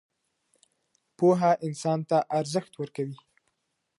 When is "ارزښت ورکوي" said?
2.39-3.17